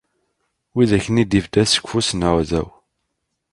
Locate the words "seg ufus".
1.65-2.09